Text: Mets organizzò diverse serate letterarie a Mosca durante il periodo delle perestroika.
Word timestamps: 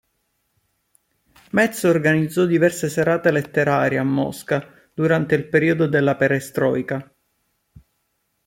Mets 1.51 1.83
organizzò 1.83 2.45
diverse 2.45 2.89
serate 2.89 3.29
letterarie 3.31 3.99
a 3.99 4.03
Mosca 4.03 4.67
durante 4.91 5.35
il 5.35 5.47
periodo 5.47 5.85
delle 5.85 6.15
perestroika. 6.15 7.13